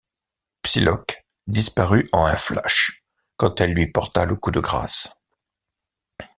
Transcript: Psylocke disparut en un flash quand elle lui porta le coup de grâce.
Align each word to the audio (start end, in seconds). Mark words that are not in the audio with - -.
Psylocke 0.63 1.23
disparut 1.45 2.09
en 2.11 2.25
un 2.25 2.35
flash 2.35 3.03
quand 3.37 3.61
elle 3.61 3.73
lui 3.73 3.85
porta 3.91 4.25
le 4.25 4.35
coup 4.35 4.49
de 4.49 4.59
grâce. 4.59 5.07